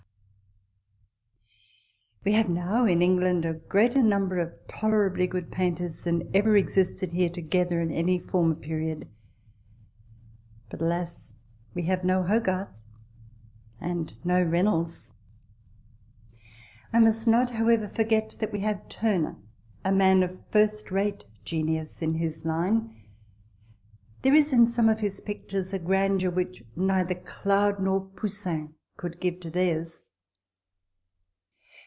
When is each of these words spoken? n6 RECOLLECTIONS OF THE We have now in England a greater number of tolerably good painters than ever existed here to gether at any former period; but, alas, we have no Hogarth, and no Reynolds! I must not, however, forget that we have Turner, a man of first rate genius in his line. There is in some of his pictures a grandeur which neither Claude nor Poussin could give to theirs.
n6 2.23 2.37
RECOLLECTIONS 2.37 2.59
OF 2.59 2.59
THE 2.59 2.61
We 2.63 2.65
have 2.65 2.69
now 2.79 2.85
in 2.85 3.01
England 3.01 3.45
a 3.45 3.53
greater 3.67 4.03
number 4.03 4.37
of 4.37 4.53
tolerably 4.67 5.25
good 5.25 5.51
painters 5.51 5.97
than 6.01 6.29
ever 6.35 6.55
existed 6.55 7.13
here 7.13 7.29
to 7.29 7.41
gether 7.41 7.81
at 7.81 7.89
any 7.89 8.19
former 8.19 8.53
period; 8.53 9.07
but, 10.69 10.83
alas, 10.83 11.33
we 11.73 11.83
have 11.87 12.03
no 12.03 12.21
Hogarth, 12.21 12.83
and 13.79 14.13
no 14.23 14.39
Reynolds! 14.41 15.15
I 16.93 16.99
must 16.99 17.25
not, 17.27 17.49
however, 17.49 17.87
forget 17.87 18.37
that 18.39 18.51
we 18.53 18.59
have 18.59 18.87
Turner, 18.87 19.37
a 19.83 19.91
man 19.91 20.21
of 20.21 20.37
first 20.51 20.91
rate 20.91 21.25
genius 21.43 22.03
in 22.03 22.13
his 22.13 22.45
line. 22.45 22.95
There 24.21 24.35
is 24.35 24.53
in 24.53 24.67
some 24.67 24.89
of 24.89 24.99
his 24.99 25.21
pictures 25.21 25.73
a 25.73 25.79
grandeur 25.79 26.29
which 26.29 26.63
neither 26.75 27.15
Claude 27.15 27.79
nor 27.81 28.01
Poussin 28.05 28.75
could 28.95 29.19
give 29.19 29.39
to 29.39 29.49
theirs. 29.49 30.09